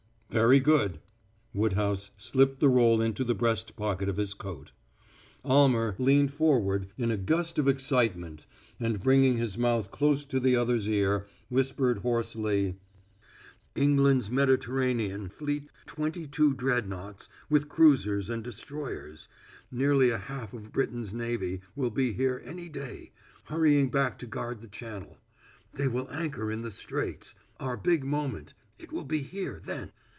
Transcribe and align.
"Very 0.31 0.61
good." 0.61 1.01
Woodhouse 1.53 2.11
slipped 2.15 2.61
the 2.61 2.69
roll 2.69 3.01
into 3.01 3.25
the 3.25 3.35
breast 3.35 3.75
pocket 3.75 4.07
of 4.07 4.15
his 4.15 4.33
coat. 4.33 4.71
Almer 5.43 5.93
leaned 5.97 6.33
forward 6.33 6.87
in 6.97 7.11
a 7.11 7.17
gust 7.17 7.59
of 7.59 7.67
excitement, 7.67 8.45
and, 8.79 9.03
bringing 9.03 9.35
his 9.35 9.57
mouth 9.57 9.91
close 9.91 10.23
to 10.23 10.39
the 10.39 10.55
other's 10.55 10.87
ear, 10.87 11.27
whispered 11.49 11.97
hoarsely: 11.97 12.77
"England's 13.75 14.31
Mediterranean 14.31 15.27
fleet 15.27 15.69
twenty 15.85 16.25
two 16.27 16.53
dreadnaughts, 16.53 17.27
with 17.49 17.67
cruisers 17.67 18.29
and 18.29 18.41
destroyers 18.41 19.27
nearly 19.69 20.11
a 20.11 20.17
half 20.17 20.53
of 20.53 20.71
Britain's 20.71 21.13
navy, 21.13 21.59
will 21.75 21.91
be 21.91 22.13
here 22.13 22.41
any 22.45 22.69
day, 22.69 23.11
hurrying 23.43 23.89
back 23.89 24.17
to 24.19 24.25
guard 24.25 24.61
the 24.61 24.69
Channel. 24.69 25.17
They 25.73 25.89
will 25.89 26.07
anchor 26.09 26.49
in 26.49 26.61
the 26.61 26.71
straits. 26.71 27.35
Our 27.59 27.75
big 27.75 28.05
moment 28.05 28.53
it 28.79 28.93
will 28.93 29.03
be 29.03 29.19
here 29.23 29.59
then! 29.65 29.91